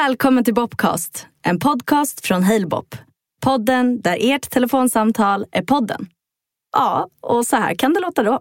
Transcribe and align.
Välkommen 0.00 0.44
till 0.44 0.54
Bobcast, 0.54 1.28
en 1.46 1.58
podcast 1.58 2.26
från 2.26 2.42
Halebop. 2.42 2.90
Podden 3.46 4.00
där 4.00 4.16
ert 4.20 4.50
telefonsamtal 4.50 5.44
är 5.52 5.62
podden. 5.62 6.00
Ja, 6.72 7.06
och 7.20 7.46
så 7.46 7.56
här 7.56 7.74
kan 7.74 7.92
det 7.92 8.00
låta 8.00 8.22
då. 8.22 8.40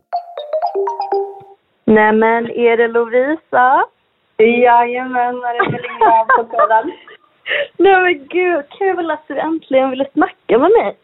Nämen, 1.86 2.52
är 2.52 2.78
det 2.78 2.88
Lovisa? 2.88 3.84
Jajamän, 4.38 5.36
är 5.36 5.54
det 5.54 5.72
Melinda 5.72 6.26
på 6.38 6.44
tråden? 6.44 6.92
Nej 7.78 8.02
men 8.04 8.28
gud, 8.28 8.66
kul 8.80 9.12
att 9.12 9.28
du 9.28 9.40
äntligen 9.40 9.90
ville 9.90 10.10
snacka 10.14 10.58
med 10.58 10.72
mig. 10.80 10.98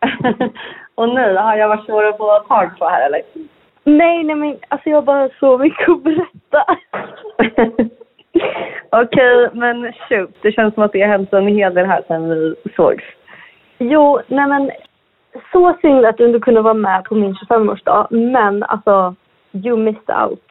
Och 0.94 1.08
nu 1.08 1.36
har 1.36 1.56
jag 1.56 1.68
varit 1.68 1.86
svår 1.86 2.04
att 2.04 2.16
få 2.16 2.38
tag 2.48 2.78
på 2.78 2.88
här 2.88 3.06
eller? 3.06 3.22
Nej, 3.84 4.24
nej 4.24 4.36
men 4.36 4.58
alltså 4.68 4.90
jag 4.90 4.96
har 4.96 5.02
bara 5.02 5.28
så 5.40 5.58
mycket 5.58 5.88
att 5.88 6.02
berätta. 6.02 6.76
Okej, 8.90 9.50
men 9.52 9.92
shoot. 9.92 10.30
Det 10.42 10.52
känns 10.52 10.74
som 10.74 10.82
att 10.82 10.92
det 10.92 11.00
har 11.00 11.08
hänt 11.08 11.32
en 11.32 11.46
hel 11.46 11.74
del 11.74 11.86
här 11.86 12.02
sedan 12.06 12.28
vi 12.30 12.54
sågs. 12.76 13.04
Jo, 13.78 14.20
nej 14.26 14.46
men 14.48 14.70
så 15.52 15.76
synd 15.80 16.06
att 16.06 16.16
du 16.16 16.26
inte 16.26 16.40
kunde 16.40 16.60
vara 16.60 16.74
med 16.74 17.04
på 17.04 17.14
min 17.14 17.34
25-årsdag, 17.34 18.06
men 18.10 18.62
alltså 18.62 19.14
you 19.52 19.76
missed 19.76 20.16
out. 20.22 20.42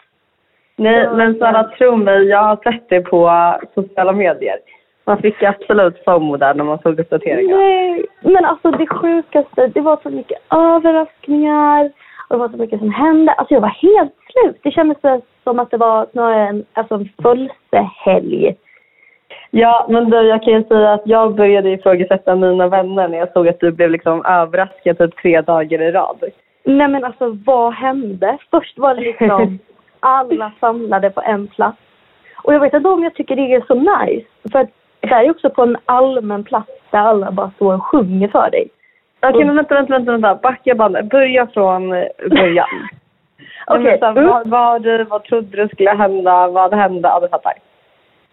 Nej, 0.75 1.03
Ja, 1.03 1.13
men 1.13 1.39
Sara, 1.39 1.63
tro 1.63 1.95
mig, 1.95 2.23
jag 2.23 2.43
har 2.43 2.55
sett 2.55 2.89
det 2.89 3.01
på 3.01 3.31
sociala 3.75 4.11
medier. 4.11 4.57
Man 5.05 5.17
fick 5.17 5.43
absolut 5.43 6.03
FOMO 6.05 6.37
där 6.37 6.53
när 6.53 6.63
man 6.63 6.79
såg 6.79 6.99
uppdateringar. 6.99 7.57
Nej, 7.57 8.05
men 8.21 8.45
alltså 8.45 8.71
det 8.71 8.87
sjukaste, 8.87 9.67
det 9.67 9.81
var 9.81 9.99
så 10.03 10.09
mycket 10.09 10.37
överraskningar 10.53 11.91
och 12.27 12.35
det 12.35 12.39
var 12.39 12.49
så 12.49 12.57
mycket 12.57 12.79
som 12.79 12.91
hände. 12.91 13.31
Alltså 13.31 13.53
jag 13.53 13.61
var 13.61 13.77
helt 13.81 14.13
slut. 14.31 14.59
Det 14.63 14.71
kändes 14.71 14.97
som 15.43 15.59
att 15.59 15.71
det 15.71 15.77
var 15.77 16.07
snarare 16.11 16.47
en, 16.47 16.65
alltså 16.73 16.95
en 16.95 17.09
fullsehelg. 17.21 18.55
Ja, 19.51 19.85
men 19.89 20.09
du, 20.09 20.17
jag 20.21 20.43
kan 20.43 20.53
ju 20.53 20.63
säga 20.63 20.93
att 20.93 21.01
jag 21.05 21.35
började 21.35 21.69
ifrågasätta 21.69 22.35
mina 22.35 22.67
vänner 22.67 23.07
när 23.07 23.17
jag 23.17 23.31
såg 23.33 23.47
att 23.47 23.59
du 23.59 23.71
blev 23.71 23.91
liksom 23.91 24.25
överraskad 24.25 24.97
typ 24.97 25.15
tre 25.21 25.41
dagar 25.41 25.81
i 25.81 25.91
rad. 25.91 26.23
Nej 26.63 26.87
men 26.87 27.03
alltså 27.03 27.37
vad 27.45 27.73
hände? 27.73 28.37
Först 28.51 28.77
var 28.77 28.95
det 28.95 29.01
liksom 29.01 29.59
alla 29.99 30.51
samlade 30.59 31.09
på 31.09 31.21
en 31.21 31.47
plats. 31.47 31.77
Och 32.43 32.53
jag 32.53 32.59
vet 32.59 32.73
inte 32.73 32.89
om 32.89 33.03
jag 33.03 33.13
tycker 33.13 33.35
det 33.35 33.53
är 33.53 33.63
så 33.67 33.75
nice. 33.75 34.27
För 34.51 34.59
att 34.59 34.69
det 34.99 35.07
är 35.07 35.23
ju 35.23 35.29
också 35.29 35.49
på 35.49 35.63
en 35.63 35.77
allmän 35.85 36.43
plats 36.43 36.71
där 36.91 36.99
alla 36.99 37.31
bara 37.31 37.51
står 37.51 37.73
och 37.73 37.85
sjunger 37.85 38.27
för 38.27 38.49
dig. 38.51 38.69
Okej, 39.21 39.45
men 39.45 39.55
vänta, 39.55 39.75
vänta, 39.75 39.93
vänta, 39.93 40.11
vänta. 40.11 40.35
Backa 40.35 40.75
bandet. 40.75 41.09
Börja 41.09 41.47
från 41.47 41.93
eh, 41.93 42.05
början. 42.29 42.67
Okej, 43.67 43.97
Okay. 43.97 44.23
Vad, 44.25 44.47
vad, 45.09 45.23
trodde 45.23 45.63
du 45.63 45.69
skulle 45.69 45.89
hända? 45.89 46.47
Vad 46.47 46.73
hände? 46.73 47.07
Ja, 47.07 47.19
du 47.19 47.27
fattar. 47.27 47.53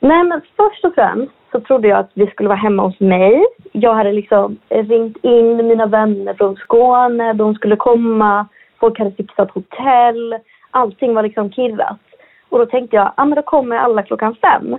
Nej 0.01 0.25
men 0.25 0.41
först 0.57 0.85
och 0.85 0.95
främst 0.95 1.33
så 1.53 1.61
trodde 1.61 1.89
jag 1.89 1.99
att 1.99 2.11
vi 2.15 2.27
skulle 2.27 2.49
vara 2.49 2.59
hemma 2.59 2.83
hos 2.83 3.01
mig. 3.01 3.45
Jag 3.73 3.95
hade 3.95 4.13
liksom 4.13 4.59
ringt 4.69 5.17
in 5.23 5.57
mina 5.57 5.87
vänner 5.87 6.35
från 6.35 6.57
Skåne, 6.57 7.33
de 7.33 7.55
skulle 7.55 7.77
komma, 7.77 8.47
folk 8.81 8.99
hade 8.99 9.13
fixat 9.13 9.51
hotell, 9.51 10.39
allting 10.71 11.15
var 11.15 11.23
liksom 11.23 11.53
kirrat. 11.53 12.01
Och 12.49 12.59
då 12.59 12.67
tänkte 12.67 12.97
jag, 12.97 13.13
ja 13.17 13.25
men 13.25 13.37
då 13.37 13.43
kommer 13.43 13.77
alla 13.77 14.03
klockan 14.03 14.35
fem. 14.35 14.79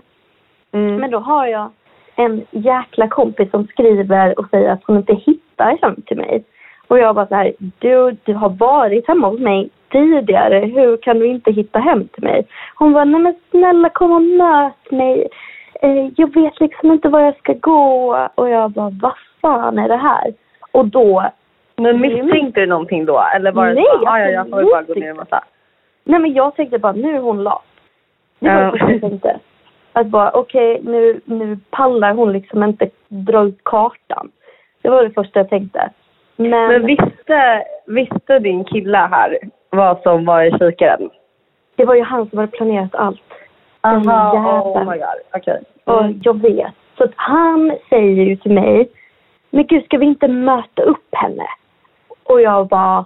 Mm. 0.71 0.95
Men 0.95 1.11
då 1.11 1.19
har 1.19 1.47
jag 1.47 1.71
en 2.15 2.45
jäkla 2.51 3.07
kompis 3.07 3.51
som 3.51 3.67
skriver 3.67 4.39
och 4.39 4.49
säger 4.49 4.69
att 4.69 4.83
hon 4.83 4.97
inte 4.97 5.13
hittar 5.13 5.42
hem 5.57 5.95
till 6.05 6.17
mig. 6.17 6.43
Och 6.87 6.99
jag 6.99 7.15
bara 7.15 7.27
så 7.27 7.35
här, 7.35 7.53
du, 7.79 8.17
du 8.23 8.33
har 8.33 8.49
varit 8.49 9.07
hemma 9.07 9.27
hos 9.27 9.39
mig 9.39 9.69
tidigare, 9.91 10.59
hur 10.59 10.97
kan 10.97 11.19
du 11.19 11.25
inte 11.27 11.51
hitta 11.51 11.79
hem 11.79 12.07
till 12.07 12.23
mig? 12.23 12.47
Hon 12.75 12.93
bara, 12.93 13.05
nej 13.05 13.21
men 13.21 13.35
snälla 13.51 13.89
kom 13.89 14.11
och 14.11 14.21
möt 14.21 14.91
mig. 14.91 15.27
Eh, 15.81 16.07
jag 16.17 16.33
vet 16.33 16.59
liksom 16.59 16.91
inte 16.91 17.09
var 17.09 17.19
jag 17.19 17.37
ska 17.37 17.53
gå. 17.53 18.17
Och 18.35 18.49
jag 18.49 18.71
bara, 18.71 18.91
vad 19.01 19.13
fan 19.41 19.79
är 19.79 19.87
det 19.87 19.95
här? 19.97 20.33
Och 20.71 20.85
då, 20.87 21.23
Men 21.75 22.01
misstänkte 22.01 22.59
du 22.61 22.65
någonting 22.67 23.05
då? 23.05 23.23
Eller 23.35 23.51
var 23.51 23.67
det 23.67 23.73
Nej, 23.73 23.85
så, 24.01 24.07
"Ah, 24.07 24.19
ja, 24.19 24.29
jag 24.29 24.49
får 24.49 24.63
bara 24.71 24.83
gå 24.83 24.93
ner 24.93 25.09
en 25.09 25.15
massa? 25.17 25.43
nej 26.03 26.19
men 26.19 26.33
jag 26.33 26.55
tänkte 26.55 26.79
bara, 26.79 26.91
nu 26.93 27.15
är 27.15 27.19
hon 27.19 27.43
lat. 27.43 27.63
Det 28.39 28.49
var 28.49 28.61
Ja. 28.61 28.77
jag 28.89 29.01
tänkte. 29.01 29.39
Att 29.93 30.07
bara, 30.07 30.31
okej, 30.31 30.81
nu, 30.83 31.21
nu 31.25 31.57
pallar 31.69 32.13
hon 32.13 32.31
liksom 32.31 32.63
inte 32.63 32.89
dra 33.07 33.43
ut 33.43 33.59
kartan. 33.63 34.31
Det 34.83 34.89
var 34.89 35.03
det 35.03 35.11
första 35.11 35.39
jag 35.39 35.49
tänkte. 35.49 35.89
Men, 36.35 36.49
Men 36.49 36.85
visste, 36.85 37.63
visste 37.87 38.39
din 38.39 38.63
kille 38.63 38.97
här 38.97 39.37
vad 39.69 40.01
som 40.01 40.25
var 40.25 40.43
i 40.43 40.51
kikaren? 40.51 41.09
det 41.75 41.85
var 41.85 41.95
ju 41.95 42.03
han 42.03 42.29
som 42.29 42.39
hade 42.39 42.51
planerat 42.51 42.95
allt. 42.95 43.21
Den 43.81 44.09
oh 44.09 44.91
my 44.91 44.97
god. 44.97 45.63
Och 45.83 46.03
Mm. 46.03 46.19
jag 46.23 46.41
vet. 46.41 46.73
Så 46.97 47.03
att 47.03 47.11
han 47.15 47.77
säger 47.89 48.23
ju 48.25 48.35
till 48.35 48.53
mig, 48.53 48.89
men 49.49 49.67
gud 49.67 49.85
ska 49.85 49.97
vi 49.97 50.05
inte 50.05 50.27
möta 50.27 50.81
upp 50.81 51.15
henne? 51.15 51.45
Och 52.23 52.41
jag 52.41 52.67
bara, 52.67 53.05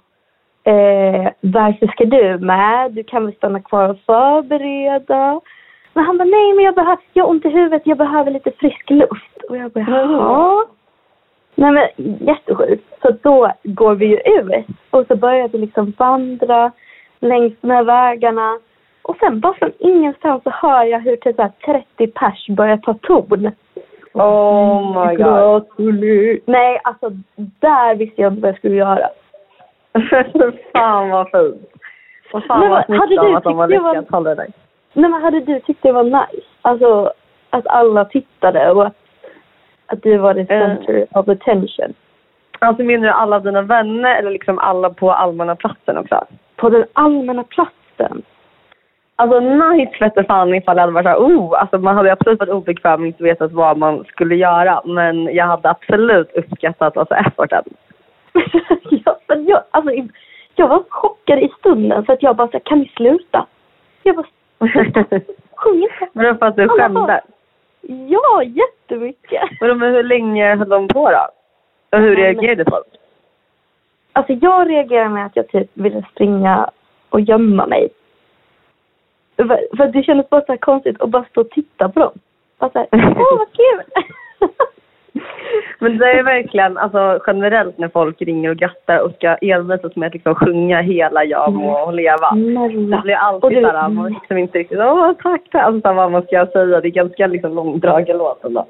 eh, 0.63 1.27
varför 1.41 1.87
ska 1.87 2.05
du 2.05 2.37
med? 2.37 2.91
Du 2.91 3.03
kan 3.03 3.25
väl 3.25 3.35
stanna 3.35 3.61
kvar 3.61 3.89
och 3.89 3.99
förbereda? 4.05 5.41
Men 5.93 6.05
han 6.05 6.17
bara, 6.17 6.23
nej 6.25 6.53
men 6.53 6.65
jag, 6.65 6.75
behöver, 6.75 6.97
jag 7.13 7.23
har 7.23 7.29
ont 7.31 7.45
i 7.45 7.49
huvudet, 7.49 7.81
jag 7.85 7.97
behöver 7.97 8.31
lite 8.31 8.51
frisk 8.51 8.89
luft. 8.89 9.37
Och 9.49 9.57
jag 9.57 9.71
bara, 9.71 9.85
jaha? 9.87 10.65
Nej 11.59 11.71
men 11.71 11.87
jättesjukt. 12.27 12.83
Så 13.01 13.11
då 13.23 13.51
går 13.63 13.95
vi 13.95 14.05
ju 14.05 14.17
ut 14.17 14.65
och 14.89 15.05
så 15.07 15.15
börjar 15.15 15.47
vi 15.47 15.57
liksom 15.57 15.93
vandra 15.97 16.71
längs 17.19 17.53
här 17.63 17.83
vägarna. 17.83 18.59
Och 19.01 19.17
sen 19.19 19.39
bara 19.39 19.53
från 19.53 19.71
ingenstans 19.79 20.43
så 20.43 20.49
hör 20.49 20.83
jag 20.83 20.99
hur 20.99 21.15
typ 21.15 21.35
så 21.35 21.41
här 21.41 21.51
30 21.97 22.07
pers 22.07 22.47
börjar 22.49 22.77
ta 22.77 22.93
ton. 22.93 23.51
Oh 24.13 25.07
my 25.07 25.15
god. 25.15 25.25
Gratuli- 25.25 26.39
Nej, 26.45 26.79
alltså 26.83 27.09
där 27.59 27.95
visste 27.95 28.21
jag 28.21 28.31
inte 28.33 28.41
vad 28.41 28.49
jag 28.49 28.57
skulle 28.57 28.75
göra. 28.75 29.09
fan 30.73 31.09
vad 31.09 31.29
fint. 31.31 31.69
Och 32.33 32.43
fan 32.43 32.59
Men 32.59 32.69
vad 32.69 32.89
av 33.19 33.35
att 33.35 33.43
de 33.43 33.57
har 33.57 33.67
det 33.67 33.79
var- 33.79 33.93
lyckats 33.93 34.11
hålla 34.11 34.35
dig. 34.35 34.49
Nej 34.93 35.09
men 35.11 35.21
hade 35.21 35.39
du 35.39 35.59
tyckt 35.59 35.83
det 35.83 35.91
var 35.91 36.03
nice? 36.03 36.47
Alltså 36.61 37.11
att 37.49 37.67
alla 37.67 38.05
tittade 38.05 38.71
och 38.71 38.85
att, 38.87 38.95
att 39.87 40.03
du 40.03 40.17
var 40.17 40.33
the 40.33 40.39
Eh. 40.39 40.47
center 40.47 41.05
of 41.11 41.27
attention. 41.29 41.93
Alltså 42.59 42.83
menar 42.83 43.07
du 43.07 43.13
alla 43.13 43.39
dina 43.39 43.61
vänner 43.61 44.15
eller 44.19 44.31
liksom 44.31 44.59
alla 44.59 44.89
på 44.89 45.11
allmänna 45.11 45.55
platsen 45.55 45.97
också? 45.97 46.25
På 46.55 46.69
den 46.69 46.85
allmänna 46.93 47.43
platsen. 47.43 48.21
Alltså 49.15 49.39
nice 49.39 49.91
vete 49.99 50.23
fan 50.23 50.53
ifall 50.55 50.75
det 50.75 50.81
hade 50.81 50.93
varit 50.93 51.05
såhär, 51.05 51.17
oh, 51.17 51.61
alltså 51.61 51.77
man 51.77 51.95
hade 51.97 52.11
absolut 52.11 52.39
varit 52.39 52.53
obekväm 52.53 53.01
och 53.01 53.07
inte 53.07 53.23
vetat 53.23 53.51
vad 53.51 53.77
man 53.77 54.03
skulle 54.05 54.35
göra. 54.35 54.81
Men 54.85 55.35
jag 55.35 55.45
hade 55.45 55.69
absolut 55.69 56.31
uppskattat 56.35 56.97
alltså 56.97 57.15
efforten. 57.15 57.63
ja, 58.89 59.17
men 59.27 59.45
jag, 59.45 59.61
alltså, 59.71 59.91
jag 60.55 60.67
var 60.67 60.83
chockad 60.89 61.39
i 61.39 61.49
stunden 61.59 62.05
så 62.05 62.13
att 62.13 62.23
jag 62.23 62.35
bara 62.35 62.47
så 62.47 62.53
här, 62.53 62.59
kan 62.59 62.79
ni 62.79 62.91
sluta? 62.97 63.45
Jag 64.03 64.15
bara, 64.15 64.27
sjung 65.55 65.81
inte. 65.83 66.07
Men 66.13 66.25
det 66.25 66.31
var 66.31 66.37
för 66.39 66.45
att 66.45 66.55
du 66.55 66.63
Alla 66.63 66.73
skämde. 66.83 66.99
bara, 66.99 67.21
Ja, 67.89 68.43
jättemycket. 68.43 69.41
Men, 69.61 69.81
hur 69.81 70.03
länge 70.03 70.55
höll 70.55 70.69
de 70.69 70.87
på 70.87 71.11
då? 71.11 71.27
Och 71.91 71.99
hur 72.03 72.15
reagerade 72.15 72.65
folk? 72.69 72.87
Alltså 74.13 74.33
jag 74.33 74.69
reagerar 74.69 75.09
med 75.09 75.25
att 75.25 75.35
jag 75.35 75.47
typ 75.47 75.69
ville 75.73 76.05
springa 76.11 76.69
och 77.09 77.21
gömma 77.21 77.67
mig. 77.67 77.89
För, 79.35 79.77
för 79.77 79.87
det 79.87 80.03
kändes 80.03 80.29
bara 80.29 80.41
så 80.41 80.51
här 80.51 80.57
konstigt 80.57 81.01
att 81.01 81.09
bara 81.09 81.25
stå 81.25 81.41
och 81.41 81.49
titta 81.49 81.89
på 81.89 81.99
dem. 81.99 82.19
Bara 82.57 82.71
så 82.71 82.79
här, 82.79 82.87
åh 82.91 83.37
vad 83.37 83.47
kul! 83.53 84.03
Men 85.79 85.97
det 85.97 86.11
är 86.11 86.23
verkligen, 86.23 86.77
alltså 86.77 87.19
generellt 87.27 87.77
när 87.77 87.87
folk 87.87 88.21
ringer 88.21 88.49
och 88.49 88.57
grattar 88.57 88.99
och 88.99 89.11
ska 89.11 89.35
envisas 89.35 89.95
med 89.95 90.07
att 90.07 90.13
liksom 90.13 90.35
sjunga 90.35 90.81
hela 90.81 91.23
Jag 91.23 91.53
må 91.53 91.91
leva. 91.91 92.31
Det 92.31 92.51
Snälla. 92.53 93.01
blir 93.01 93.15
Och 93.15 93.23
alltid 93.23 93.51
du- 93.57 93.61
såhär, 93.61 93.89
man 93.89 94.13
liksom 94.13 94.37
inte 94.37 94.57
riktigt, 94.59 94.79
åh 94.79 95.11
tack, 95.23 95.41
tack. 95.51 95.63
Alltså 95.63 95.81
så 95.81 95.87
här, 95.87 95.95
vad 95.95 96.11
man 96.11 96.21
ska 96.21 96.45
säga. 96.45 96.81
Det 96.81 96.87
är 96.87 96.91
ganska 96.91 97.27
liksom 97.27 97.55
långdragen 97.55 98.17
låt 98.17 98.43
ändå. 98.45 98.65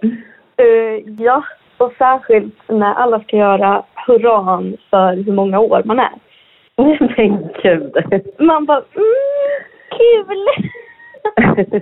Eh, 0.57 1.03
ja, 1.19 1.43
och 1.77 1.93
särskilt 1.97 2.55
när 2.69 2.93
alla 2.93 3.19
ska 3.19 3.37
göra 3.37 3.83
hurran 4.07 4.77
för 4.89 5.15
hur 5.25 5.31
många 5.33 5.59
år 5.59 5.81
man 5.85 5.99
är. 5.99 6.11
Men 7.17 7.49
gud. 7.63 7.93
Man 8.39 8.65
bara, 8.65 8.81
mm, 8.95 9.63
kul! 9.97 10.45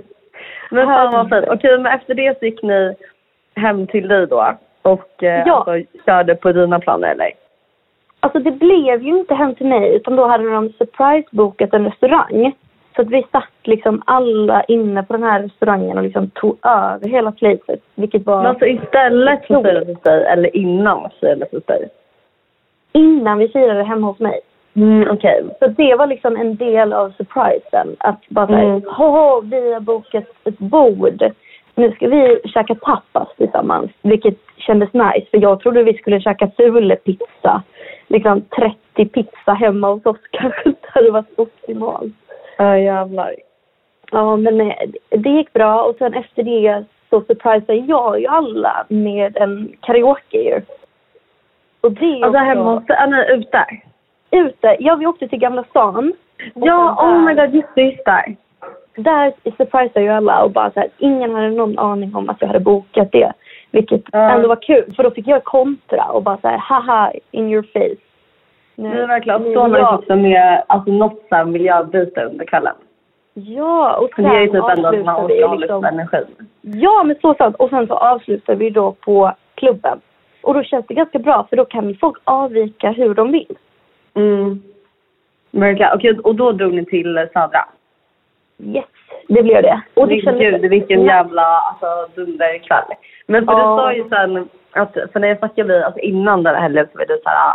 men 0.70 0.86
fan 0.86 1.12
vad 1.12 1.28
fint. 1.28 1.44
Okej, 1.48 1.78
men 1.78 1.92
efter 1.92 2.14
det 2.14 2.38
så 2.38 2.44
gick 2.44 2.62
ni 2.62 2.94
hem 3.56 3.86
till 3.86 4.08
dig 4.08 4.26
då 4.26 4.56
och 4.86 5.22
eh, 5.22 5.42
Ja. 5.46 5.54
alltså, 5.66 5.88
körde 6.06 6.34
på 6.34 6.52
dina 6.52 6.78
planer 6.80 7.08
eller? 7.08 7.30
Alltså 8.20 8.38
det 8.38 8.50
blev 8.50 9.02
ju 9.02 9.18
inte 9.18 9.34
hem 9.34 9.54
till 9.54 9.66
mig 9.66 9.94
utan 9.96 10.16
då 10.16 10.26
hade 10.26 10.50
de 10.50 10.68
surprise-bokat 10.78 11.74
en 11.74 11.84
restaurang. 11.84 12.52
Så 12.96 13.02
att 13.02 13.08
vi 13.10 13.26
satt 13.32 13.52
liksom 13.62 14.02
alla 14.06 14.62
inne 14.64 15.02
på 15.02 15.12
den 15.12 15.22
här 15.22 15.42
restaurangen 15.42 15.96
och 15.98 16.04
liksom 16.04 16.30
tog 16.30 16.56
över 16.66 17.08
hela 17.08 17.32
placet. 17.32 17.80
Vilket 17.94 18.26
var 18.26 18.36
Men 18.36 18.46
alltså 18.46 18.66
istället 18.66 19.46
för 19.46 19.54
hos 19.84 20.02
dig 20.02 20.24
eller 20.26 20.56
innan 20.56 21.10
firandet 21.20 21.52
hos 21.52 21.64
dig? 21.64 21.88
innan 22.92 23.38
vi 23.38 23.48
firade 23.48 23.82
hemma 23.82 24.06
hos 24.06 24.18
mig. 24.18 24.40
Mm, 24.76 25.10
okej. 25.10 25.44
Så 25.58 25.66
det 25.66 25.94
var 25.94 26.06
liksom 26.06 26.36
en 26.36 26.56
del 26.56 26.92
av 26.92 27.10
surprisen. 27.10 27.96
Att 27.98 28.28
bara 28.28 28.46
såhär, 28.46 28.62
Mm. 28.64 28.82
"Haha, 28.86 29.40
vi 29.40 29.72
har 29.72 29.80
bokat 29.80 30.24
ett 30.44 30.58
bord 30.58 31.22
nu 31.76 31.92
ska 31.92 32.08
vi 32.08 32.40
käka 32.44 32.74
tapas 32.74 33.28
tillsammans. 33.36 33.90
Vilket 34.02 34.38
kändes 34.56 34.92
nice 34.92 35.26
för 35.30 35.38
jag 35.42 35.60
trodde 35.60 35.82
vi 35.82 35.94
skulle 35.94 36.20
käka 36.20 36.50
fulepizza. 36.56 37.62
Liksom 38.06 38.42
30 38.42 39.06
pizza 39.08 39.52
hemma 39.52 39.88
hos 39.92 40.06
oss 40.06 40.16
kanske 40.30 40.68
inte 40.68 40.88
hade 40.88 41.10
varit 41.10 41.38
optimalt. 41.38 42.14
Ja 42.58 42.78
jävlar. 42.78 43.34
Ja 44.10 44.36
men 44.36 44.60
eh, 44.60 44.76
det 45.10 45.30
gick 45.30 45.52
bra 45.52 45.82
och 45.82 45.96
sen 45.98 46.14
efter 46.14 46.42
det 46.42 46.84
så 47.10 47.20
surprisade 47.20 47.74
jag 47.78 48.20
ju 48.20 48.26
alla 48.26 48.84
med 48.88 49.36
en 49.36 49.72
karaoke. 49.82 50.62
Och 51.80 51.92
det 51.92 52.12
Alltså 52.14 52.26
också- 52.26 52.38
hemma 52.38 52.74
hos 52.74 52.86
dig? 52.86 52.96
Nej, 53.08 53.32
ute? 53.38 53.66
Ute. 54.30 54.76
Ja, 54.80 54.94
vi 54.94 55.06
åkte 55.06 55.28
till 55.28 55.38
Gamla 55.38 55.64
stan. 55.64 56.12
Ja, 56.54 56.96
oh 57.02 57.20
my 57.24 57.34
god, 57.34 57.54
just 57.54 57.68
det, 57.74 57.82
just 57.82 58.04
det. 58.04 58.36
Där 58.96 59.32
surprisade 59.56 60.00
ju 60.04 60.08
alla 60.08 60.42
och 60.42 60.50
bara 60.50 60.70
så 60.70 60.80
här, 60.80 60.88
ingen 60.98 61.34
hade 61.34 61.50
någon 61.50 61.78
aning 61.78 62.14
om 62.14 62.28
att 62.28 62.36
jag 62.40 62.46
hade 62.48 62.60
bokat 62.60 63.12
det. 63.12 63.32
Vilket 63.70 64.02
Ja. 64.12 64.30
ändå 64.30 64.48
var 64.48 64.62
kul, 64.62 64.92
för 64.96 65.02
då 65.02 65.10
fick 65.10 65.26
jag 65.26 65.44
kontra 65.44 66.04
och 66.04 66.22
bara 66.22 66.36
så 66.36 66.48
här, 66.48 66.58
haha, 66.58 67.12
in 67.30 67.50
your 67.52 67.62
face. 67.72 68.02
Nu- 68.74 68.90
Det 68.94 69.02
är 69.02 69.06
verkligen 69.06 69.38
så 69.54 69.66
nice 69.66 69.78
ja, 69.78 69.96
också 69.98 70.16
med 70.16 70.62
alltså, 70.66 70.90
något 70.90 71.22
så 71.28 71.34
här 71.34 71.44
miljöbyte 71.44 72.24
under 72.24 72.44
kvällen. 72.44 72.74
Ja, 73.34 73.96
och 73.96 74.10
sen 74.16 74.24
det 74.24 74.30
är 74.36 74.40
ju 74.40 74.46
typ 74.46 74.54
ändå 74.54 74.88
att 74.88 75.04
man 75.04 75.24
orkar 75.26 75.46
ha 75.48 75.54
liksom, 75.54 75.82
lite 75.82 75.88
energi. 75.88 76.24
Ja, 76.60 77.02
men 77.04 77.16
så 77.20 77.34
sant. 77.34 77.56
Och 77.58 77.70
sen 77.70 77.86
så 77.86 77.94
avslutar 77.94 78.54
vi 78.54 78.70
då 78.70 78.92
på 78.92 79.32
klubben. 79.54 80.00
Och 80.42 80.54
då 80.54 80.62
känns 80.62 80.86
det 80.86 80.94
ganska 80.94 81.18
bra, 81.18 81.46
för 81.50 81.56
då 81.56 81.64
kan 81.64 81.96
folk 82.00 82.16
avvika 82.24 82.90
hur 82.90 83.14
de 83.14 83.32
vill. 83.32 83.56
Mm. 84.14 84.62
Verkligen. 85.50 85.92
Okej, 85.94 86.18
och 86.18 86.34
då 86.34 86.52
drog 86.52 86.74
ni 86.74 86.84
till 86.84 87.28
Södra? 87.32 87.64
Yes, 88.58 88.84
det 89.28 89.42
blev 89.42 89.62
det. 89.62 89.80
Och 89.94 90.08
det 90.08 90.20
kändes... 90.20 90.40
Gud, 90.60 90.70
vilken 90.70 91.04
jävla 91.04 91.42
alltså, 91.42 91.86
dunderkväll. 92.14 92.84
Men 93.26 93.46
för 93.46 93.52
Ja. 93.52 93.58
du 93.58 93.64
sa 93.82 93.92
ju 93.92 94.08
sen, 94.08 94.48
att, 94.72 94.92
för 95.12 95.20
när 95.20 95.28
jag 95.28 95.38
snackade 95.38 95.68
med 95.68 95.82
alltså, 95.82 96.00
innan 96.00 96.42
den 96.42 96.54
här 96.54 96.62
helgen 96.62 96.86
så 96.92 96.98
var 96.98 97.06
du 97.06 97.20
så 97.24 97.28
här, 97.28 97.54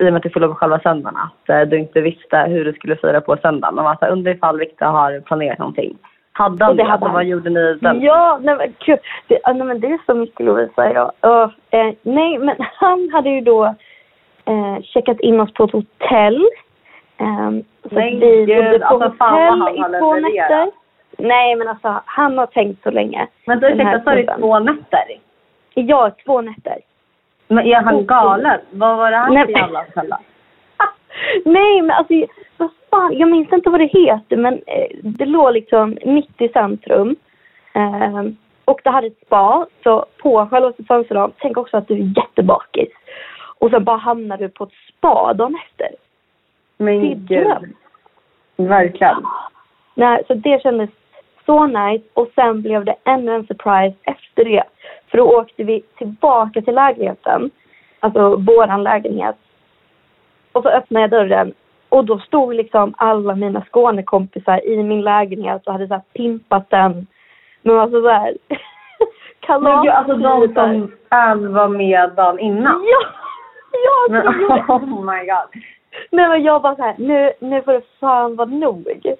i 0.00 0.02
och 0.08 0.12
med 0.12 0.16
att 0.16 0.22
du 0.22 0.30
förlorade 0.30 0.54
själva 0.54 0.80
söndagen, 0.80 1.16
att 1.16 1.48
eh, 1.48 1.60
du 1.60 1.78
inte 1.78 2.00
visste 2.00 2.36
hur 2.38 2.64
du 2.64 2.72
skulle 2.72 2.96
fira 2.96 3.20
på 3.20 3.36
söndagen. 3.36 3.78
Och 3.78 3.84
var 3.84 3.94
så 3.94 4.04
här, 4.04 4.12
undrar 4.12 4.32
ifall 4.32 4.58
Viktor 4.58 4.86
har 4.86 5.20
planerat 5.20 5.58
någonting. 5.58 5.98
Hade 6.32 6.64
han 6.64 6.76
det 6.76 6.82
hade 6.82 6.92
Alltså, 6.92 7.06
han. 7.06 7.14
vad 7.14 7.24
gjorde 7.24 7.50
ni 7.50 7.74
den? 7.80 8.00
Ja, 8.02 8.38
nej 8.42 8.56
men 8.56 8.74
gud. 8.86 8.98
Det, 9.28 9.38
nej, 9.46 9.66
men 9.66 9.80
det 9.80 9.86
är 9.86 9.98
så 10.06 10.14
mycket 10.14 10.46
Lovisa. 10.46 10.92
Ja. 10.92 11.12
Ja, 11.20 11.52
eh, 11.70 11.94
nej, 12.02 12.38
men 12.38 12.56
han 12.58 13.10
hade 13.12 13.30
ju 13.30 13.40
då 13.40 13.64
eh, 14.44 14.82
checkat 14.82 15.20
in 15.20 15.40
oss 15.40 15.52
på 15.52 15.64
ett 15.64 15.72
hotell. 15.72 16.46
Um, 17.22 17.64
så 17.82 17.96
vi 17.96 18.10
gud, 18.10 18.48
bodde 18.48 18.78
på 18.78 18.84
alltså, 18.84 19.24
hotell 19.24 19.76
i 19.76 19.98
två 19.98 20.14
nätter. 20.14 20.70
Nej, 21.18 21.56
men 21.56 21.68
alltså 21.68 22.02
han 22.04 22.38
har 22.38 22.46
tänkt 22.46 22.82
så 22.82 22.90
länge. 22.90 23.26
Men 23.46 23.60
du, 23.60 23.66
ursäkta, 23.66 24.02
sa 24.04 24.14
du 24.14 24.26
två 24.26 24.58
nätter? 24.58 25.04
Ja, 25.74 26.10
två 26.24 26.40
nätter. 26.40 26.78
Men 27.48 27.66
är 27.66 27.82
han 27.82 28.06
galen? 28.06 28.60
Vad 28.70 28.96
var 28.96 29.10
det 29.10 29.16
här 29.16 29.30
Nej, 29.30 29.44
för 29.44 29.52
jävla 29.52 29.84
ställe? 29.84 30.16
Nej, 31.44 31.82
men 31.82 31.90
alltså 31.90 32.14
vad 32.56 32.70
fan, 32.90 33.18
jag 33.18 33.30
minns 33.30 33.52
inte 33.52 33.70
vad 33.70 33.80
det 33.80 33.86
heter 33.86 34.36
men 34.36 34.54
eh, 34.54 34.86
det 35.02 35.26
låg 35.26 35.52
liksom 35.52 35.98
mitt 36.04 36.40
i 36.40 36.48
centrum. 36.48 37.16
Eh, 37.74 38.22
och 38.64 38.80
det 38.84 38.90
hade 38.90 39.06
ett 39.06 39.26
spa, 39.26 39.66
så 39.82 40.06
på 40.22 40.46
själva 40.46 40.72
födelsedagen, 40.88 41.32
tänk 41.38 41.56
också 41.56 41.76
att 41.76 41.88
du 41.88 41.94
är 41.94 42.18
jättebakis. 42.18 42.88
Och 43.58 43.70
så 43.70 43.80
bara 43.80 43.96
hamnar 43.96 44.36
du 44.36 44.48
på 44.48 44.64
ett 44.64 44.72
spa 44.88 45.34
dagen 45.34 45.58
efter. 45.66 45.88
Det 46.84 46.92
är 46.92 47.00
Men 47.00 47.26
dröm. 47.26 47.74
gud. 48.56 48.68
Verkligen. 48.68 49.26
Nej, 49.94 50.22
så 50.26 50.34
det 50.34 50.62
kändes 50.62 50.90
så 51.46 51.66
nice 51.66 52.04
och 52.14 52.28
sen 52.34 52.62
blev 52.62 52.84
det 52.84 52.94
ännu 53.04 53.34
en 53.34 53.46
surprise 53.46 53.96
efter 54.02 54.44
det. 54.44 54.62
För 55.10 55.18
då 55.18 55.24
åkte 55.24 55.64
vi 55.64 55.82
tillbaka 55.98 56.62
till 56.62 56.74
lägenheten, 56.74 57.50
alltså 58.00 58.36
våran 58.36 58.82
lägenhet. 58.82 59.36
Och 60.52 60.62
så 60.62 60.68
öppnade 60.68 61.02
jag 61.02 61.10
dörren 61.10 61.54
och 61.88 62.04
då 62.04 62.18
stod 62.18 62.54
liksom 62.54 62.94
alla 62.96 63.34
mina 63.34 63.64
Skånekompisar 63.64 64.66
i 64.66 64.82
min 64.82 65.02
lägenhet 65.02 65.66
och 65.66 65.72
hade 65.72 65.88
så 65.88 66.00
pimpat 66.14 66.70
den. 66.70 67.06
Men 67.62 67.78
alltså 67.78 68.02
så 68.02 68.08
här 68.08 68.34
kalas. 69.40 69.62
Men 69.62 69.82
gud, 69.82 69.92
alltså 69.92 70.16
de 70.16 70.54
som 70.54 70.92
även 71.10 71.52
var 71.52 71.68
med 71.68 72.10
dagen 72.16 72.38
innan? 72.38 72.84
Ja! 72.84 73.08
Ja! 73.84 74.06
Men, 74.10 74.26
oh 74.68 75.04
my 75.04 75.26
god. 75.26 75.62
Nej 76.10 76.28
men 76.28 76.42
jag 76.42 76.62
bara 76.62 76.76
så 76.76 76.82
här, 76.82 76.94
nu, 76.98 77.32
nu 77.40 77.62
får 77.62 77.72
det 77.72 77.82
fan 78.00 78.36
vara 78.36 78.48
nog. 78.48 78.86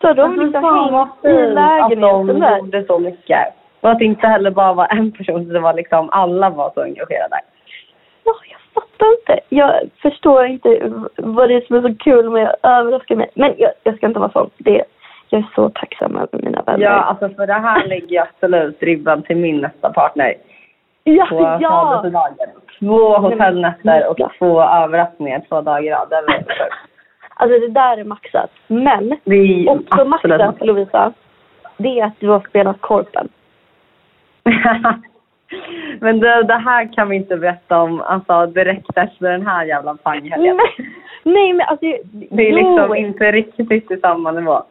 Så 0.00 0.12
de 0.12 0.22
Alltså, 0.22 0.42
liksom 0.42 0.62
fan 0.62 0.92
vad 0.92 1.08
hängt 1.08 1.24
i 1.24 1.28
fint 1.28 1.48
att 1.48 1.54
lägenheten 1.54 2.26
de 2.26 2.40
där. 2.40 2.58
gjorde 2.58 2.84
så 2.84 2.98
mycket. 2.98 3.38
Och 3.80 3.90
att 3.90 3.98
det 3.98 4.04
inte 4.04 4.26
heller 4.26 4.50
bara 4.50 4.72
var 4.72 4.88
en 4.90 5.12
person, 5.12 5.48
det 5.48 5.60
var 5.60 5.74
liksom 5.74 6.08
alla 6.12 6.50
var 6.50 6.70
så 6.74 6.80
engagerade. 6.82 7.40
Ja, 8.24 8.34
jag 8.50 8.60
fattar 8.74 9.12
inte. 9.12 9.40
Jag 9.48 9.72
förstår 10.02 10.46
inte 10.46 10.92
vad 11.16 11.48
det 11.48 11.54
är 11.54 11.60
som 11.60 11.76
är 11.76 11.82
så 11.82 11.94
kul 12.04 12.30
med 12.30 12.48
att 12.48 12.56
överraska 12.62 13.16
mig. 13.16 13.30
Men 13.34 13.54
jag, 13.58 13.72
jag 13.82 13.96
ska 13.96 14.06
inte 14.06 14.18
vara 14.20 14.30
sån. 14.32 14.50
Det, 14.58 14.84
jag 15.28 15.38
är 15.38 15.46
så 15.54 15.68
tacksam 15.70 16.16
över 16.16 16.38
mina 16.42 16.62
vänner. 16.62 16.84
Ja, 16.84 16.90
alltså 16.90 17.28
för 17.28 17.46
det 17.46 17.52
här 17.52 17.86
lägger 17.86 18.16
jag 18.16 18.26
absolut 18.34 18.82
ribban 18.82 19.22
till 19.22 19.36
min 19.36 19.60
nästa 19.60 19.92
partner 19.92 20.34
ja, 21.04 21.26
på 21.26 21.58
ja. 21.60 22.04
Två 22.78 23.18
hotellnätter 23.18 24.10
och 24.10 24.18
två 24.38 24.62
överraskningar 24.62 25.42
två 25.48 25.60
dagar 25.60 25.82
i 25.82 25.90
rad. 25.90 26.12
Alltså 27.34 27.58
det 27.58 27.68
där 27.68 27.98
är 27.98 28.04
maxat. 28.04 28.50
Men 28.66 29.16
Det 29.24 29.34
är 29.34 29.70
också 29.70 30.00
absolut 30.00 30.40
maxat, 30.40 30.66
Lovisa, 30.66 31.12
det 31.76 32.00
är 32.00 32.04
att 32.04 32.20
du 32.20 32.28
har 32.28 32.40
spelat 32.40 32.80
Korpen. 32.80 33.28
Men 36.00 36.20
det, 36.20 36.42
det 36.42 36.58
här 36.58 36.92
kan 36.92 37.08
vi 37.08 37.16
inte 37.16 37.36
berätta 37.36 37.82
om 37.82 38.00
alltså, 38.00 38.46
direkt 38.46 38.96
efter 38.96 39.30
den 39.30 39.46
här 39.46 39.64
jävla 39.64 39.94
panghelgen. 39.94 40.56
Nej, 40.56 40.90
nej 41.22 41.52
men 41.52 41.66
alltså... 41.66 41.86
Det 42.12 42.42
är 42.42 42.50
jo. 42.50 42.56
liksom 42.56 42.94
inte 42.94 43.32
riktigt 43.32 43.90
i 43.90 43.96
samma 43.96 44.32
nivå. 44.32 44.62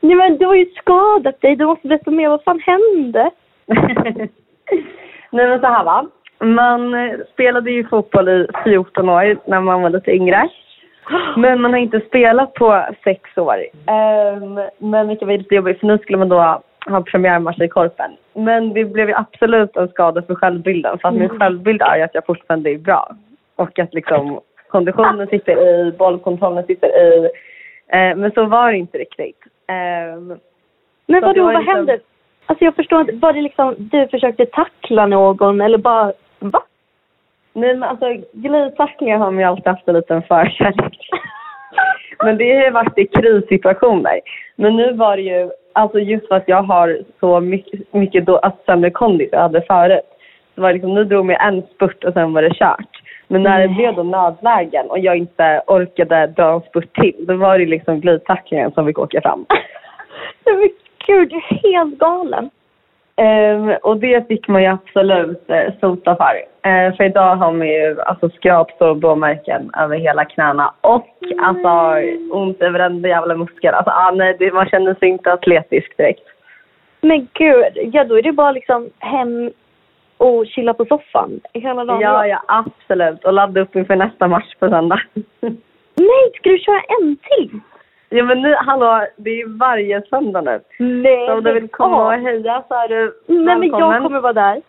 nej 0.00 0.16
men 0.16 0.38
du 0.38 0.46
har 0.46 0.54
ju 0.54 0.66
skadat 0.66 1.40
dig. 1.40 1.56
Du 1.56 1.66
måste 1.66 1.88
berätta 1.88 2.10
mer. 2.10 2.28
Vad 2.28 2.44
fan 2.44 2.60
hände? 2.60 3.30
Nej 5.30 5.48
men 5.48 5.60
så 5.60 5.66
här 5.66 5.84
va. 5.84 6.06
Man 6.40 6.94
eh, 6.94 7.18
spelade 7.32 7.70
ju 7.70 7.88
fotboll 7.88 8.28
i 8.28 8.46
14 8.64 9.08
år 9.08 9.36
när 9.44 9.60
man 9.60 9.82
var 9.82 9.90
lite 9.90 10.10
yngre. 10.10 10.48
Men 11.36 11.60
man 11.60 11.72
har 11.72 11.80
inte 11.80 12.00
spelat 12.00 12.54
på 12.54 12.86
sex 13.04 13.38
år. 13.38 13.56
Um, 13.74 14.60
men 14.78 15.08
vilket 15.08 15.28
var 15.28 15.38
lite 15.38 15.54
jobbigt 15.54 15.80
för 15.80 15.86
nu 15.86 15.98
skulle 15.98 16.18
man 16.18 16.28
då 16.28 16.60
ha 16.86 17.02
premiärmatch 17.02 17.60
i 17.60 17.68
Korpen. 17.68 18.10
Men 18.34 18.72
det 18.72 18.84
blev 18.84 19.08
ju 19.08 19.14
absolut 19.14 19.76
en 19.76 19.88
skada 19.88 20.22
för 20.22 20.34
självbilden. 20.34 20.98
För 20.98 21.08
att 21.08 21.14
min 21.14 21.28
självbild 21.28 21.82
är 21.82 21.96
ju 21.96 22.02
att 22.02 22.14
jag 22.14 22.26
fortfarande 22.26 22.70
är 22.70 22.78
bra. 22.78 23.16
Och 23.56 23.78
att 23.78 23.94
liksom 23.94 24.40
konditionen 24.68 25.26
sitter 25.26 25.68
i, 25.68 25.92
bollkontrollen 25.92 26.66
sitter 26.66 26.88
i. 26.88 27.24
Eh, 27.88 28.16
men 28.16 28.32
så 28.32 28.44
var 28.44 28.72
det 28.72 28.78
inte 28.78 28.98
riktigt. 28.98 29.38
Ehm, 29.66 30.38
Men 31.06 31.20
vadå, 31.22 31.44
vad 31.44 31.54
liksom- 31.54 31.74
hände? 31.74 31.98
Alltså 32.46 32.64
jag 32.64 32.74
förstår 32.76 33.00
inte. 33.00 33.12
Var 33.12 33.32
det 33.32 33.42
liksom 33.42 33.74
du 33.78 34.08
försökte 34.08 34.46
tackla 34.46 35.06
någon 35.06 35.60
eller 35.60 35.78
bara... 35.78 36.12
Va? 36.38 36.62
Nej 37.52 37.74
men 37.74 37.88
alltså 37.88 38.06
glidtacklingar 38.32 39.18
har 39.18 39.30
man 39.30 39.38
ju 39.38 39.44
alltid 39.44 39.66
haft 39.66 39.88
en 39.88 39.94
liten 39.94 40.22
förkärlek. 40.22 40.98
Men 42.24 42.38
det 42.38 42.54
har 42.54 42.64
ju 42.64 42.70
varit 42.70 42.98
i 42.98 43.06
krissituationer. 43.06 44.20
Men 44.56 44.76
nu 44.76 44.92
var 44.92 45.16
det 45.16 45.22
ju, 45.22 45.50
alltså 45.72 45.98
just 45.98 46.28
för 46.28 46.34
att 46.34 46.48
jag 46.48 46.62
har 46.62 47.00
så 47.20 47.40
mycket, 47.40 47.92
mycket 47.92 48.26
då, 48.26 48.36
alltså 48.36 48.60
sämre 48.64 48.90
kondis 48.90 49.28
jag 49.32 49.40
hade 49.40 49.62
förut. 49.62 50.00
Så 50.54 50.60
var 50.60 50.68
det 50.68 50.74
liksom, 50.74 50.94
nu 50.94 51.04
drog 51.04 51.26
mig 51.26 51.36
en 51.40 51.62
spurt 51.62 52.04
och 52.04 52.12
sen 52.12 52.32
var 52.32 52.42
det 52.42 52.54
kört. 52.54 53.02
Men 53.28 53.42
när 53.42 53.60
det 53.60 53.66
Nej. 53.66 53.76
blev 53.76 53.94
då 53.94 54.02
nödlägen 54.02 54.90
och 54.90 54.98
jag 54.98 55.16
inte 55.16 55.62
orkade 55.66 56.26
dra 56.26 56.52
en 56.52 56.60
spurt 56.60 56.94
till, 56.94 57.24
då 57.28 57.36
var 57.36 57.58
det 57.58 57.66
liksom 57.66 58.00
glidtacklingen 58.00 58.72
som 58.72 58.86
fick 58.86 58.98
åka 58.98 59.20
fram. 59.20 59.46
Gud, 61.06 61.28
du 61.28 61.36
är 61.36 61.72
helt 61.72 61.98
galen. 61.98 62.50
Ehm, 63.16 63.70
och 63.82 63.96
det 63.96 64.28
fick 64.28 64.48
man 64.48 64.62
ju 64.62 64.68
absolut 64.68 65.50
eh, 65.50 65.72
sota 65.80 66.16
för. 66.16 66.68
Eh, 66.70 66.96
för 66.96 67.04
idag 67.04 67.36
har 67.36 67.52
man 67.52 67.68
ju 67.68 68.00
alltså, 68.00 68.30
skrapsår 68.30 68.88
och 68.88 68.96
blåmärken 68.96 69.70
över 69.78 69.96
hela 69.96 70.24
knäna. 70.24 70.74
Och 70.80 71.08
alltså 71.38 71.94
ont 72.30 72.62
över 72.62 72.78
varenda 72.78 73.08
jävla 73.08 73.36
muskel. 73.36 73.74
Alltså, 73.74 73.90
ah, 73.90 74.10
nej, 74.10 74.36
det, 74.38 74.52
man 74.52 74.68
känner 74.68 74.94
sig 74.94 75.08
inte 75.08 75.32
atletisk 75.32 75.96
direkt. 75.96 76.28
Men 77.00 77.28
gud, 77.32 77.94
ja 77.94 78.04
då 78.04 78.18
är 78.18 78.22
det 78.22 78.32
bara 78.32 78.52
liksom 78.52 78.90
hem 78.98 79.50
och 80.16 80.46
chilla 80.46 80.74
på 80.74 80.84
soffan 80.84 81.40
hela 81.52 81.84
dagen. 81.84 82.00
Ja, 82.00 82.26
ja, 82.26 82.42
absolut. 82.48 83.24
Och 83.24 83.32
ladda 83.32 83.60
upp 83.60 83.76
inför 83.76 83.96
nästa 83.96 84.28
match 84.28 84.54
på 84.58 84.68
söndag. 84.68 85.00
Nej, 85.94 86.32
ska 86.34 86.50
du 86.50 86.58
köra 86.58 86.80
en 87.00 87.16
till? 87.16 87.60
Ja, 88.12 88.24
men 88.24 88.42
nu, 88.42 88.54
hallå, 88.58 89.06
det 89.16 89.30
är 89.30 89.58
varje 89.58 90.02
söndag 90.02 90.40
nu. 90.40 90.60
Nej, 90.78 91.26
Så 91.26 91.32
om 91.32 91.44
du 91.44 91.52
vill 91.52 91.68
komma 91.68 92.06
och 92.06 92.12
heja 92.12 92.62
så 92.68 92.74
är 92.74 92.88
du 92.88 93.12
Nej 93.26 93.58
men 93.58 93.68
jag 93.68 94.02
kommer 94.02 94.20
vara 94.20 94.32
där. 94.32 94.62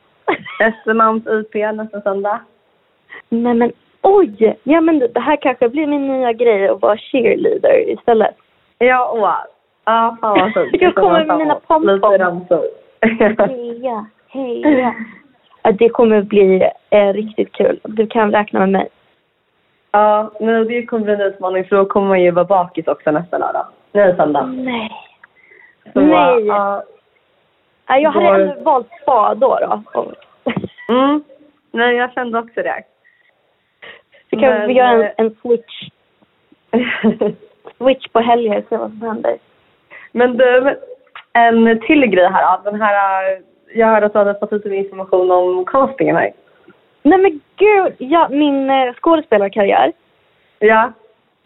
Östermalms 0.59 1.27
IP 1.27 1.75
nästa 1.75 2.01
söndag. 2.01 2.39
Nej 3.29 3.53
men 3.53 3.71
oj! 4.01 4.59
Ja 4.63 4.81
men 4.81 5.00
det 5.00 5.19
här 5.19 5.35
kanske 5.35 5.69
blir 5.69 5.88
min 5.88 6.07
nya 6.07 6.33
grej 6.33 6.67
att 6.67 6.81
vara 6.81 6.97
cheerleader 6.97 7.89
istället. 7.89 8.35
Ja, 8.77 9.09
och 9.09 9.53
Ja, 9.85 10.17
fan 10.21 10.39
vad 10.39 10.53
fint. 10.53 10.81
Jag 10.81 10.95
kommer 10.95 11.25
med 11.25 11.38
mina 11.38 11.55
pompom. 11.55 12.45
Heja, 13.50 14.05
heja. 14.27 14.95
Ja, 15.63 15.71
det 15.71 15.89
kommer 15.89 16.21
bli 16.21 16.69
eh, 16.89 17.13
riktigt 17.13 17.51
kul. 17.51 17.79
Du 17.83 18.07
kan 18.07 18.31
räkna 18.31 18.59
med 18.59 18.69
mig. 18.69 18.89
Ja, 19.93 20.31
men 20.39 20.67
det 20.67 20.85
kommer 20.85 21.03
bli 21.03 21.13
en 21.13 21.21
utmaning 21.21 21.65
för 21.65 21.75
då 21.75 21.85
kommer 21.85 22.07
man 22.07 22.21
ju 22.21 22.31
vara 22.31 22.45
bakis 22.45 22.88
också 22.88 23.12
nästa 23.12 23.38
lördag. 23.38 23.65
Nej, 23.91 24.15
söndag. 24.15 24.45
Nej. 24.45 24.91
Så, 25.93 26.00
Nej. 26.00 26.45
Ja, 26.45 26.83
jag 27.97 28.12
hade 28.12 28.25
Då- 28.27 28.33
ändå 28.33 28.63
valt 28.63 28.88
spa 29.01 29.35
då. 29.35 29.59
då. 29.93 30.12
mm. 30.89 31.23
Nej, 31.71 31.95
jag 31.95 32.13
kände 32.13 32.39
också 32.39 32.62
det. 32.63 32.83
Så 34.29 34.39
kan 34.39 34.50
Men, 34.50 34.67
vi 34.67 34.73
göra 34.73 35.03
eh, 35.03 35.12
en, 35.17 35.25
en 35.25 35.35
switch. 35.41 35.89
Switch 37.77 38.07
på 38.07 38.19
helger 38.19 38.57
och 38.57 38.63
se 38.69 38.77
vad 38.77 38.89
som 38.89 39.01
händer. 39.01 39.38
Men 40.12 40.38
du, 40.38 40.79
en 41.33 41.79
till 41.81 42.05
grej 42.05 42.27
här. 42.27 42.59
Den 42.63 42.81
här, 42.81 43.41
jag 43.75 43.88
hörde 43.88 44.05
att 44.05 44.13
du 44.13 44.19
hade 44.19 44.39
fått 44.39 44.51
lite 44.51 44.69
information 44.75 45.31
om 45.31 45.65
castingen 45.65 46.15
här. 46.15 46.31
Nej 47.03 47.19
men 47.19 47.41
gud, 47.55 47.93
ja, 47.98 48.27
min 48.31 48.69
eh, 48.69 48.93
skådespelarkarriär. 48.93 49.91
Ja, 50.60 50.91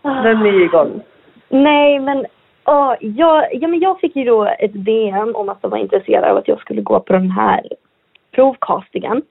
den 0.01 0.45
är 0.45 0.61
igång. 0.65 1.01
Nej 1.49 1.99
men, 1.99 2.25
åh, 2.65 2.93
jag, 2.99 3.47
ja, 3.55 3.67
men 3.67 3.79
jag 3.79 3.99
fick 3.99 4.15
ju 4.15 4.23
då 4.23 4.45
ett 4.59 4.85
DM 4.85 5.35
om 5.35 5.49
att 5.49 5.61
de 5.61 5.71
var 5.71 5.77
intresserade 5.77 6.31
av 6.31 6.37
att 6.37 6.47
jag 6.47 6.59
skulle 6.59 6.81
gå 6.81 6.99
på 6.99 7.13
den 7.13 7.31
här 7.31 7.61
provcastingen. 8.31 9.21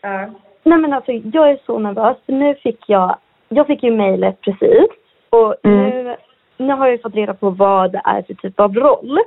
Ja. 0.00 0.28
Nej 0.62 0.78
men 0.78 0.92
alltså 0.92 1.12
jag 1.12 1.50
är 1.50 1.58
så 1.66 1.78
nervös. 1.78 2.16
Nu 2.26 2.54
fick 2.54 2.78
jag, 2.86 3.16
jag 3.48 3.66
fick 3.66 3.82
ju 3.82 3.90
mejlet 3.90 4.40
precis. 4.40 4.86
Och 5.30 5.54
Mm. 5.64 5.78
nu, 5.88 6.16
nu 6.56 6.72
har 6.72 6.86
jag 6.86 6.96
ju 6.96 7.02
fått 7.02 7.14
reda 7.14 7.34
på 7.34 7.50
vad 7.50 7.92
det 7.92 8.00
är 8.04 8.22
för 8.22 8.34
typ 8.34 8.60
av 8.60 8.74
roll. 8.74 9.18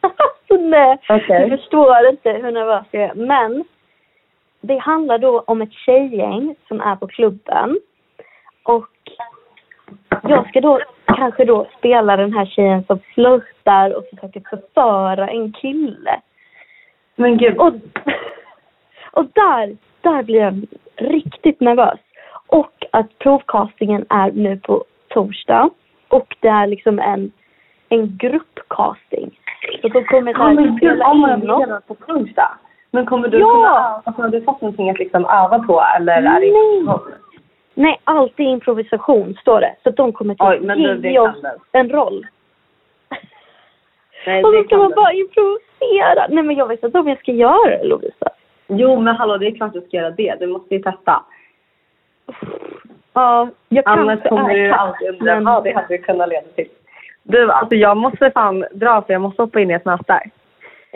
så 0.48 0.56
nej, 0.56 0.98
Okej. 1.08 1.48
du 1.50 1.56
förstår 1.56 2.08
inte 2.10 2.30
hur 2.32 2.50
nervös 2.52 2.84
jag 2.90 3.02
är. 3.02 3.14
Men 3.14 3.64
det 4.66 4.78
handlar 4.78 5.18
då 5.18 5.40
om 5.46 5.62
ett 5.62 5.72
tjejgäng 5.72 6.54
som 6.68 6.80
är 6.80 6.96
på 6.96 7.06
klubben. 7.06 7.80
Och 8.62 8.88
jag 10.22 10.48
ska 10.48 10.60
då 10.60 10.80
kanske 11.04 11.44
då 11.44 11.66
spela 11.78 12.16
den 12.16 12.32
här 12.32 12.46
tjejen 12.46 12.84
som 12.84 12.98
flörtar 13.14 13.96
och 13.96 14.04
försöker 14.10 14.42
förföra 14.50 15.28
en 15.28 15.52
kille. 15.52 16.20
Men 17.16 17.38
gud. 17.38 17.58
Och, 17.58 17.72
och 19.12 19.26
där, 19.32 19.76
där 20.00 20.22
blir 20.22 20.40
jag 20.40 20.66
riktigt 20.96 21.60
nervös. 21.60 21.98
Och 22.46 22.86
att 22.92 23.18
provcastingen 23.18 24.06
är 24.08 24.32
nu 24.32 24.56
på 24.56 24.84
torsdag. 25.08 25.70
Och 26.08 26.36
det 26.40 26.48
är 26.48 26.66
liksom 26.66 26.98
en, 26.98 27.32
en 27.88 28.16
gruppcasting. 28.16 29.38
Så 29.82 29.88
då 29.88 30.02
kommer 30.04 30.34
så 30.34 30.42
här 30.42 30.54
men 30.54 30.64
gud, 30.64 30.76
spela 30.76 31.12
in 31.12 31.50
oss. 31.50 31.84
på 31.86 31.94
torsdag. 31.94 32.58
Men 32.96 33.06
kommer 33.06 33.28
du 33.28 33.38
Ja. 33.38 33.50
kunna, 33.52 34.02
alltså, 34.04 34.22
har 34.22 34.28
du 34.28 34.42
fått 34.42 34.60
någonting 34.60 34.90
att 34.90 34.98
liksom 34.98 35.24
öva 35.24 35.58
på 35.58 35.82
eller 35.96 36.12
är 36.12 36.20
det 36.22 36.30
Nej. 36.30 36.96
Nej, 37.74 38.00
allt 38.04 38.40
är 38.40 38.44
improvisation 38.44 39.34
står 39.40 39.60
det. 39.60 39.74
Så 39.82 39.90
de 39.90 40.12
kommer 40.12 40.36
Oj, 40.38 40.58
du, 40.60 40.94
det 40.94 41.08
ge 41.08 41.18
oss 41.18 41.42
kan 41.42 41.52
en 41.72 41.90
roll. 41.90 42.26
Nej, 44.26 44.44
och 44.44 44.52
då 44.52 44.58
ska 44.58 44.68
kan 44.68 44.78
man 44.78 44.92
bara 44.96 45.12
improvisera. 45.12 46.26
Nej 46.28 46.44
men 46.44 46.56
jag 46.56 46.66
vet 46.68 46.82
inte 46.84 46.98
om 46.98 47.08
jag 47.08 47.18
ska 47.18 47.32
göra 47.32 47.70
det 47.78 47.84
Lovisa. 47.84 48.28
Jo, 48.66 49.00
men 49.00 49.16
hallå, 49.16 49.36
det 49.36 49.46
är 49.46 49.56
klart 49.56 49.72
du 49.72 49.80
ska 49.80 49.96
göra 49.96 50.10
det. 50.10 50.36
Du 50.40 50.46
måste 50.46 50.74
ju 50.74 50.82
testa. 50.82 51.22
Ja, 53.12 53.48
jag 53.68 53.82
Annars 53.88 54.06
kanske 54.22 54.28
kommer 54.28 54.54
du 54.54 54.70
alltid 54.72 55.08
undra 55.08 55.34
men- 55.34 55.44
vad 55.44 55.64
det 55.64 55.72
hade 55.74 55.98
kunnat 55.98 56.28
leda 56.28 56.46
till. 56.54 56.68
Du, 57.22 57.50
alltså 57.52 57.74
jag 57.74 57.96
måste 57.96 58.30
fan 58.30 58.64
dra 58.72 59.02
för 59.02 59.12
jag 59.12 59.22
måste 59.22 59.42
hoppa 59.42 59.60
in 59.60 59.70
i 59.70 59.74
ett 59.74 59.84
möte. 59.84 60.20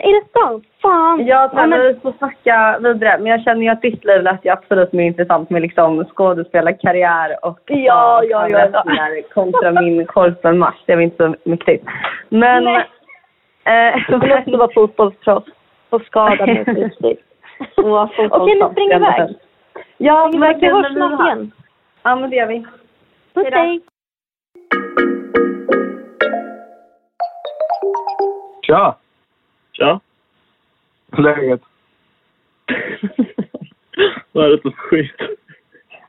Är 0.03 0.11
det 0.21 0.39
sant? 0.39 0.63
Fan! 0.81 1.25
Jag 1.25 1.51
tror 1.51 1.61
Ja, 1.61 1.67
men- 1.67 1.81
vi 1.81 1.99
får 1.99 2.13
snacka 2.17 2.77
vidare, 2.79 3.17
men 3.17 3.25
jag 3.31 3.41
känner 3.43 3.61
ju 3.61 3.69
att 3.69 3.81
ditt 3.81 4.05
liv 4.05 4.21
lät 4.23 4.45
ju 4.45 4.49
absolut 4.49 4.91
mer 4.93 5.03
intressant 5.03 5.49
med 5.49 5.61
liksom 5.61 6.05
skådespelarkarriär 6.05 7.45
och 7.45 7.59
Ja, 7.65 8.23
ja, 8.23 8.47
ja, 8.49 8.67
ja. 8.85 9.07
kontra 9.33 9.71
min 9.81 10.05
korpenmatch. 10.05 10.77
Det 10.85 10.95
var 10.95 11.01
inte 11.01 11.17
så 11.17 11.49
mäktigt. 11.49 11.85
Men... 12.29 12.63
Nej. 12.63 12.85
Eh, 13.65 14.19
vill 14.19 14.31
också 14.39 14.57
vara 14.57 14.73
fotbollsproffs 14.73 15.51
och 15.89 16.01
skada 16.01 16.45
mig 16.45 16.65
fysiskt. 16.65 17.23
Åh, 17.77 18.03
Okej, 18.29 18.59
nu 18.59 18.69
springer 18.71 18.99
vi 18.99 19.05
iväg. 19.05 19.35
Ja, 19.97 20.29
Vi 20.33 20.37
verkar 20.37 20.73
men 20.73 20.83
hörs 20.83 20.91
vi 20.91 20.95
snart 20.95 21.25
igen. 21.27 21.51
Ja, 22.03 22.15
men 22.15 22.29
det 22.29 22.35
gör 22.35 22.47
vi. 22.47 22.65
Puss 23.33 23.47
hej! 23.51 23.81
Tja! 28.61 28.95
Tja. 29.81 29.99
Läget? 31.17 31.61
Vad 34.31 34.45
är 34.45 34.49
det 34.49 34.61
för 34.61 34.71
skit? 34.71 35.15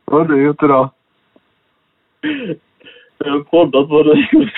Vad 0.04 0.20
har 0.20 0.28
du 0.28 0.42
gjort 0.42 0.62
idag? 0.62 0.88
Jag 3.18 3.32
har 3.32 3.40
poddat 3.40 3.88
vad 3.88 4.06
du. 4.06 4.28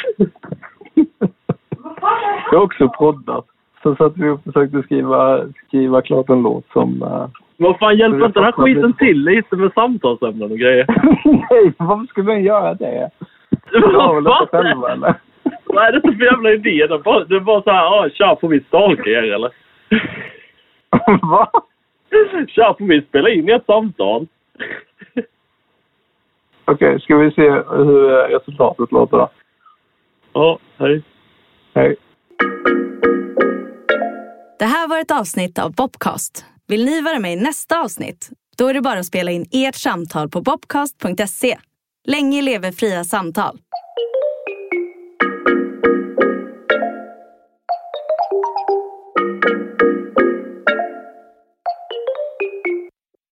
Jag 2.51 2.59
har 2.59 2.65
också 2.65 2.89
poddat. 2.89 3.47
Så 3.83 3.97
satt 3.97 4.17
vi 4.17 4.29
och 4.29 4.45
försökte 4.45 4.83
skriva, 4.83 5.41
skriva 5.67 6.03
klart 6.03 6.29
en 6.29 6.43
låt 6.43 6.67
som... 6.73 7.03
Uh... 7.03 7.29
Vad 7.57 7.79
fan 7.79 7.97
hjälper 7.97 8.27
inte 8.27 8.41
den 8.41 8.45
här 8.45 8.53
skiten 8.53 8.93
till 8.93 9.25
lite 9.25 9.57
med 9.57 9.73
samtalsämnen 9.73 10.51
och 10.51 10.59
grejer? 10.59 10.87
Nej, 11.51 11.73
varför 11.79 12.07
skulle 12.07 12.27
man 12.27 12.43
göra 12.43 12.75
det? 12.75 13.11
Själva 14.51 14.93
eller? 14.93 15.15
Vad 15.75 15.87
är 15.87 15.93
det 15.93 16.01
för 16.01 16.25
jävla 16.25 16.53
idé? 16.53 16.87
Det 16.87 16.99
bara, 16.99 17.25
det 17.25 17.37
är 17.37 17.41
bara 17.41 17.63
så 17.63 17.71
här, 17.71 17.85
ah, 17.85 18.11
tja, 18.11 18.39
får 18.41 18.49
vi 18.49 18.61
stalka 18.61 19.11
er 19.11 19.23
eller? 19.23 19.51
Va? 21.31 21.51
Tja, 22.49 22.75
får 22.79 22.87
vi 22.87 23.03
spela 23.03 23.31
in 23.31 23.49
ett 23.49 23.67
samtal? 23.67 24.27
Okej, 26.65 27.01
ska 27.01 27.17
vi 27.17 27.31
se 27.31 27.51
hur 27.51 28.11
eh, 28.11 28.39
resultatet 28.39 28.93
låter 28.93 29.17
då? 29.17 29.31
Ja, 30.33 30.59
hej. 30.79 31.03
Hej. 31.75 31.97
Det 34.59 34.65
här 34.65 34.89
var 34.89 35.01
ett 35.01 35.21
avsnitt 35.21 35.59
av 35.59 35.75
Bobcast. 35.75 36.45
Vill 36.69 36.85
ni 36.85 37.03
vara 37.03 37.19
med 37.19 37.33
i 37.33 37.37
nästa 37.37 37.81
avsnitt? 37.81 38.29
Då 38.59 38.69
är 38.69 38.75
det 38.75 38.81
bara 38.81 38.99
att 38.99 39.07
spela 39.07 39.31
in 39.31 39.47
ert 39.53 39.75
samtal 39.75 40.29
på 40.29 40.41
bobcast.se. 40.41 41.57
Länge 42.05 42.43
lever 42.43 42.73
fria 42.73 43.05
samtal. 43.05 43.59